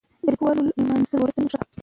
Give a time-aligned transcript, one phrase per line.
[0.23, 1.65] د لیکوالو لمانځل د ولس د مینې نښه ده.